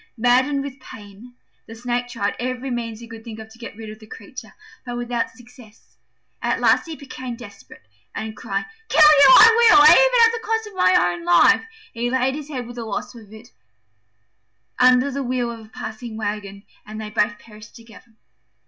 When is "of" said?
3.37-3.49, 3.91-3.99, 10.65-10.73, 15.51-15.67